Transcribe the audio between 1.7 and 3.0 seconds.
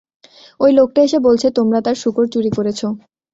তার শূকর চুরি করেছ।